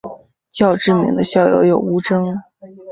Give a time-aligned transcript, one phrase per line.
[0.49, 2.41] 较知名的校友有吴峥。